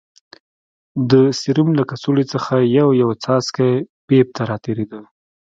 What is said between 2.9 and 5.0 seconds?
يو څاڅکى پيپ ته راتېرېده.